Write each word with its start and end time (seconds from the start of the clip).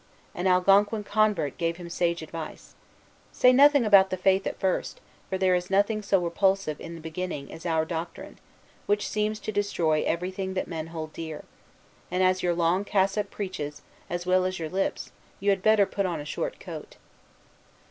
An 0.33 0.47
Algonquin 0.47 1.03
convert 1.03 1.59
gave 1.59 1.77
him 1.77 1.87
sage 1.87 2.23
advice. 2.23 2.73
"Say 3.31 3.53
nothing 3.53 3.85
about 3.85 4.09
the 4.09 4.17
Faith 4.17 4.47
at 4.47 4.59
first, 4.59 4.99
for 5.29 5.37
there 5.37 5.53
is 5.53 5.69
nothing 5.69 6.01
so 6.01 6.19
repulsive, 6.19 6.81
in 6.81 6.95
the 6.95 7.01
beginning, 7.01 7.53
as 7.53 7.67
our 7.67 7.85
doctrine, 7.85 8.39
which 8.87 9.07
seems 9.07 9.39
to 9.41 9.51
destroy 9.51 10.01
everything 10.01 10.55
that 10.55 10.67
men 10.67 10.87
hold 10.87 11.13
dear; 11.13 11.43
and 12.09 12.23
as 12.23 12.41
your 12.41 12.55
long 12.55 12.83
cassock 12.83 13.29
preaches, 13.29 13.83
as 14.09 14.25
well 14.25 14.43
as 14.43 14.57
your 14.57 14.69
lips, 14.69 15.11
you 15.39 15.51
had 15.51 15.61
better 15.61 15.85
put 15.85 16.07
on 16.07 16.19
a 16.19 16.25
short 16.25 16.59
coat." 16.59 16.95